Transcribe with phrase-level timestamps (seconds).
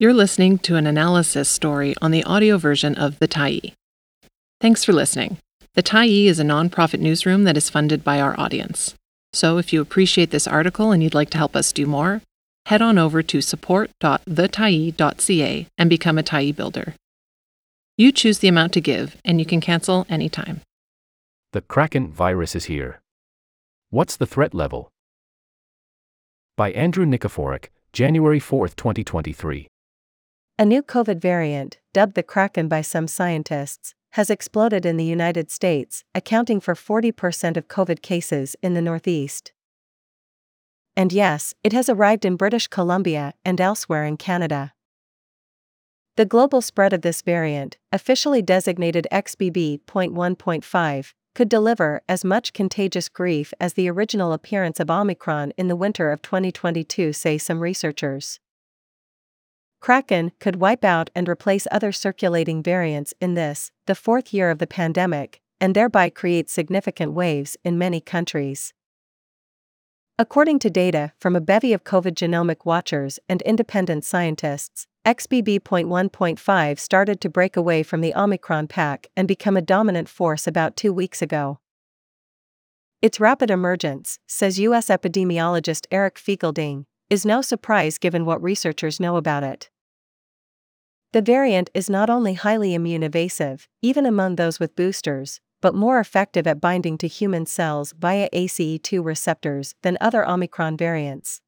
[0.00, 3.72] You're listening to an analysis story on the audio version of The Tyee.
[4.60, 5.38] Thanks for listening.
[5.74, 8.94] The Tyee is a nonprofit newsroom that is funded by our audience.
[9.32, 12.22] So if you appreciate this article and you'd like to help us do more,
[12.66, 16.94] head on over to support.thetyee.ca and become a Tyee builder.
[17.96, 20.60] You choose the amount to give, and you can cancel anytime.
[21.52, 23.00] The Kraken virus is here.
[23.90, 24.90] What's the threat level?
[26.56, 29.66] By Andrew Nikiforuk, January 4, 2023.
[30.60, 35.52] A new COVID variant, dubbed the Kraken by some scientists, has exploded in the United
[35.52, 39.52] States, accounting for 40% of COVID cases in the Northeast.
[40.96, 44.72] And yes, it has arrived in British Columbia and elsewhere in Canada.
[46.16, 53.54] The global spread of this variant, officially designated XBB.1.5, could deliver as much contagious grief
[53.60, 58.40] as the original appearance of Omicron in the winter of 2022, say some researchers.
[59.80, 64.58] Kraken could wipe out and replace other circulating variants in this, the fourth year of
[64.58, 68.74] the pandemic, and thereby create significant waves in many countries.
[70.18, 77.20] According to data from a bevy of COVID genomic watchers and independent scientists, XBB.1.5 started
[77.20, 81.22] to break away from the Omicron pack and become a dominant force about two weeks
[81.22, 81.60] ago.
[83.00, 84.88] Its rapid emergence, says U.S.
[84.88, 89.70] epidemiologist Eric Feigl-Ding, is no surprise given what researchers know about it.
[91.12, 95.98] The variant is not only highly immune evasive, even among those with boosters, but more
[95.98, 101.40] effective at binding to human cells via ACE2 receptors than other Omicron variants.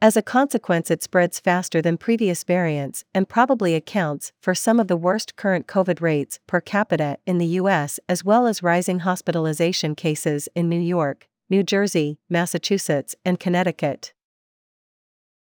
[0.00, 4.88] As a consequence, it spreads faster than previous variants and probably accounts for some of
[4.88, 9.94] the worst current COVID rates per capita in the US, as well as rising hospitalization
[9.94, 14.14] cases in New York, New Jersey, Massachusetts, and Connecticut.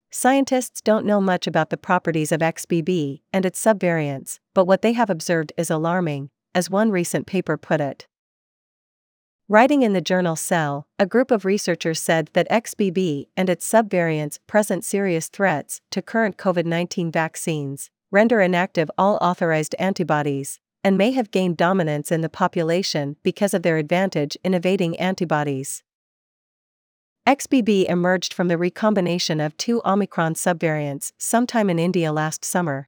[0.09, 4.93] Scientists don't know much about the properties of XBB and its subvariants, but what they
[4.93, 8.07] have observed is alarming, as one recent paper put it.
[9.49, 14.39] Writing in the journal Cell, a group of researchers said that XBB and its subvariants
[14.47, 21.11] present serious threats to current COVID 19 vaccines, render inactive all authorized antibodies, and may
[21.11, 25.83] have gained dominance in the population because of their advantage in evading antibodies.
[27.27, 32.87] XBB emerged from the recombination of two Omicron subvariants sometime in India last summer.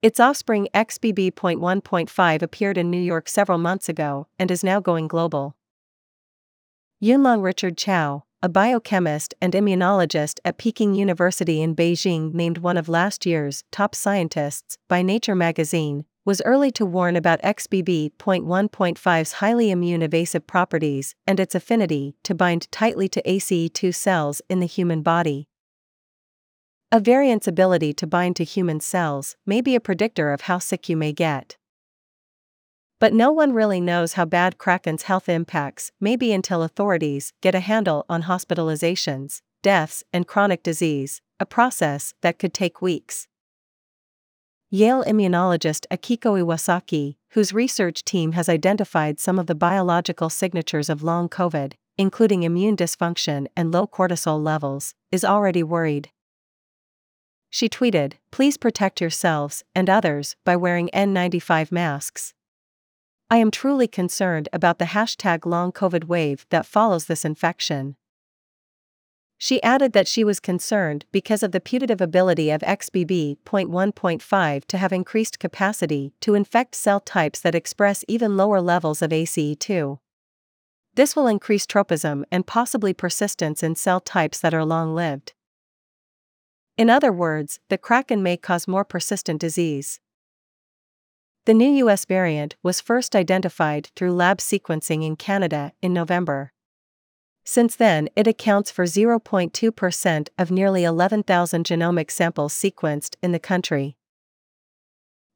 [0.00, 5.56] Its offspring XBB.1.5 appeared in New York several months ago and is now going global.
[7.04, 12.88] Yunlong Richard Chow, a biochemist and immunologist at Peking University in Beijing, named one of
[12.88, 20.02] last year's top scientists by Nature magazine, was early to warn about XBB.1.5's highly immune
[20.02, 25.48] evasive properties and its affinity to bind tightly to ACE2 cells in the human body.
[26.90, 30.88] A variant's ability to bind to human cells may be a predictor of how sick
[30.88, 31.56] you may get.
[32.98, 37.54] But no one really knows how bad Kraken's health impacts may be until authorities get
[37.54, 43.28] a handle on hospitalizations, deaths, and chronic disease, a process that could take weeks.
[44.70, 51.04] Yale immunologist Akiko Iwasaki, whose research team has identified some of the biological signatures of
[51.04, 56.10] long COVID, including immune dysfunction and low cortisol levels, is already worried.
[57.48, 62.34] She tweeted, Please protect yourselves and others by wearing N95 masks.
[63.30, 67.94] I am truly concerned about the hashtag long COVID wave that follows this infection.
[69.38, 74.92] She added that she was concerned because of the putative ability of XBB.1.5 to have
[74.92, 79.98] increased capacity to infect cell types that express even lower levels of ACE2.
[80.94, 85.34] This will increase tropism and possibly persistence in cell types that are long lived.
[86.78, 90.00] In other words, the Kraken may cause more persistent disease.
[91.44, 96.52] The new US variant was first identified through lab sequencing in Canada in November.
[97.48, 103.96] Since then, it accounts for 0.2% of nearly 11,000 genomic samples sequenced in the country.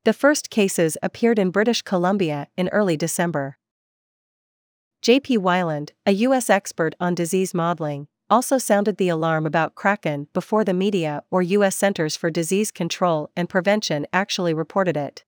[0.04, 3.58] The first cases appeared in British Columbia in early December.
[5.02, 5.38] J.P.
[5.38, 6.50] Weiland, a U.S.
[6.50, 11.76] expert on disease modeling, also sounded the alarm about Kraken before the media or U.S.
[11.76, 15.24] Centers for Disease Control and Prevention actually reported it.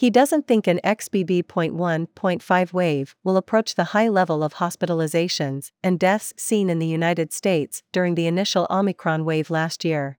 [0.00, 6.32] He doesn't think an XBB.1.5 wave will approach the high level of hospitalizations and deaths
[6.38, 10.18] seen in the United States during the initial Omicron wave last year.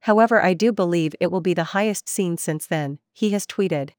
[0.00, 3.90] However, I do believe it will be the highest seen since then, he has tweeted.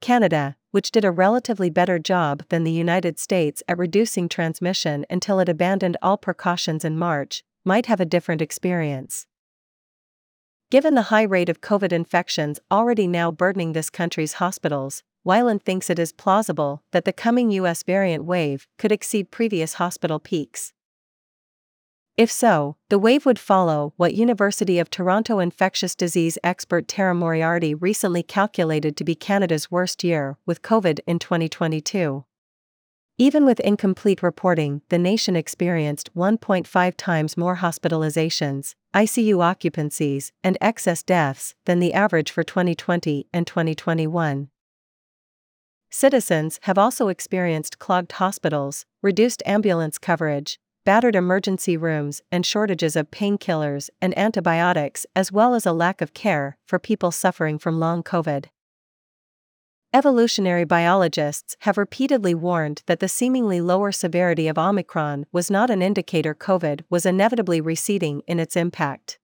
[0.00, 5.40] Canada, which did a relatively better job than the United States at reducing transmission until
[5.40, 9.26] it abandoned all precautions in March, might have a different experience.
[10.70, 15.90] Given the high rate of COVID infections already now burdening this country's hospitals, Weiland thinks
[15.90, 20.72] it is plausible that the coming US variant wave could exceed previous hospital peaks.
[22.16, 27.74] If so, the wave would follow what University of Toronto infectious disease expert Tara Moriarty
[27.74, 32.24] recently calculated to be Canada's worst year with COVID in 2022.
[33.20, 41.02] Even with incomplete reporting, the nation experienced 1.5 times more hospitalizations, ICU occupancies, and excess
[41.02, 44.48] deaths than the average for 2020 and 2021.
[45.90, 53.10] Citizens have also experienced clogged hospitals, reduced ambulance coverage, battered emergency rooms, and shortages of
[53.10, 58.02] painkillers and antibiotics, as well as a lack of care for people suffering from long
[58.02, 58.46] COVID.
[59.92, 65.82] Evolutionary biologists have repeatedly warned that the seemingly lower severity of Omicron was not an
[65.82, 69.18] indicator COVID was inevitably receding in its impact.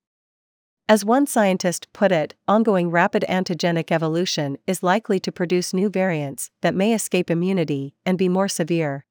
[0.88, 6.50] As one scientist put it, ongoing rapid antigenic evolution is likely to produce new variants
[6.62, 9.04] that may escape immunity and be more severe.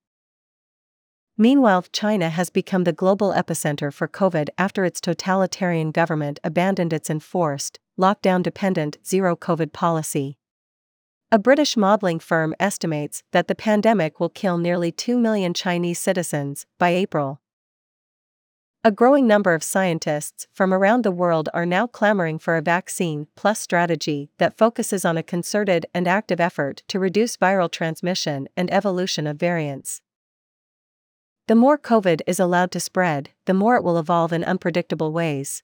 [1.37, 7.09] Meanwhile, China has become the global epicenter for COVID after its totalitarian government abandoned its
[7.09, 10.37] enforced, lockdown dependent zero COVID policy.
[11.31, 16.67] A British modeling firm estimates that the pandemic will kill nearly 2 million Chinese citizens
[16.77, 17.41] by April.
[18.83, 23.25] A growing number of scientists from around the world are now clamoring for a vaccine
[23.35, 28.71] plus strategy that focuses on a concerted and active effort to reduce viral transmission and
[28.71, 30.01] evolution of variants.
[31.47, 35.63] The more COVID is allowed to spread, the more it will evolve in unpredictable ways.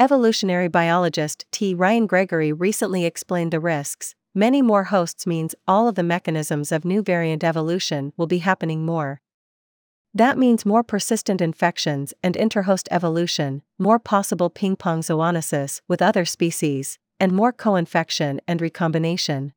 [0.00, 1.72] Evolutionary biologist T.
[1.72, 6.84] Ryan Gregory recently explained the risks, Many more hosts means all of the mechanisms of
[6.84, 9.22] new variant evolution will be happening more.
[10.12, 16.26] That means more persistent infections and interhost evolution, more possible ping pong zoonosis with other
[16.26, 19.54] species, and more co infection and recombination.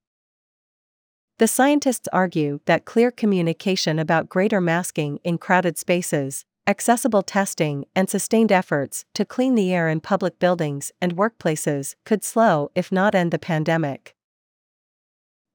[1.39, 8.09] The scientists argue that clear communication about greater masking in crowded spaces, accessible testing, and
[8.09, 13.13] sustained efforts to clean the air in public buildings and workplaces could slow, if not
[13.13, 14.15] end, the pandemic.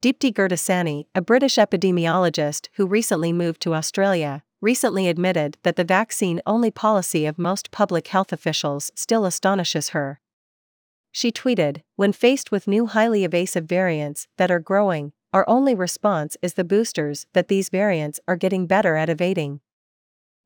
[0.05, 6.43] Deepti Gurdasani, a British epidemiologist who recently moved to Australia, recently admitted that the vaccine
[6.47, 10.21] only policy of most public health officials still astonishes her.
[11.11, 16.37] She tweeted When faced with new highly evasive variants that are growing, our only response
[16.43, 19.61] is the boosters that these variants are getting better at evading.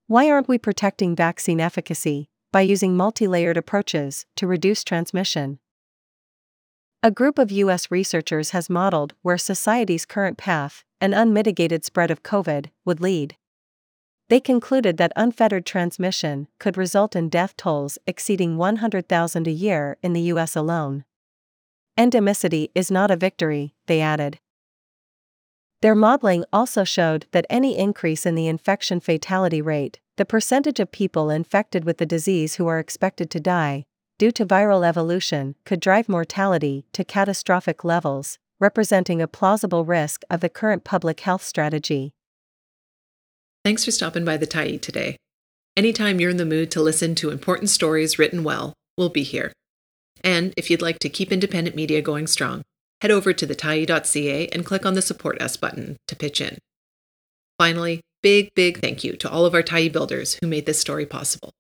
[0.06, 5.58] Why aren't we protecting vaccine efficacy by using multi layered approaches to reduce transmission?
[7.00, 7.92] A group of U.S.
[7.92, 13.36] researchers has modeled where society's current path, an unmitigated spread of COVID, would lead.
[14.28, 20.12] They concluded that unfettered transmission could result in death tolls exceeding 100,000 a year in
[20.12, 20.56] the U.S.
[20.56, 21.04] alone.
[21.96, 24.40] Endemicity is not a victory, they added.
[25.82, 30.90] Their modeling also showed that any increase in the infection fatality rate, the percentage of
[30.90, 33.86] people infected with the disease who are expected to die,
[34.18, 40.40] due to viral evolution, could drive mortality to catastrophic levels, representing a plausible risk of
[40.40, 42.12] the current public health strategy.
[43.64, 45.16] Thanks for stopping by the Tyee today.
[45.76, 49.52] Anytime you're in the mood to listen to important stories written well, we'll be here.
[50.24, 52.62] And if you'd like to keep independent media going strong,
[53.00, 56.58] head over to thetyee.ca and click on the Support Us button to pitch in.
[57.58, 61.06] Finally, big, big thank you to all of our Tyee builders who made this story
[61.06, 61.52] possible.